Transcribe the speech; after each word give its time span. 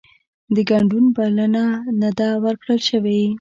د 0.55 0.57
ګډون 0.69 1.05
بلنه 1.15 1.63
نه 2.01 2.09
ده 2.17 2.29
ورکړل 2.43 2.79
شوې 2.89 3.19